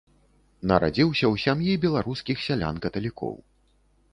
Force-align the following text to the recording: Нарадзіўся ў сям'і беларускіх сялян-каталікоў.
Нарадзіўся 0.69 1.25
ў 1.33 1.43
сям'і 1.43 1.75
беларускіх 1.85 2.37
сялян-каталікоў. 2.47 3.35